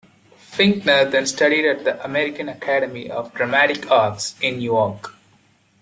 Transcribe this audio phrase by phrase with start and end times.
[0.49, 5.13] Fichtner then studied at the American Academy of Dramatic Arts in New York.